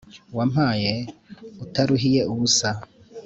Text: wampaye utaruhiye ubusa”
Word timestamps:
wampaye 0.37 0.91
utaruhiye 1.63 2.21
ubusa” 2.31 2.69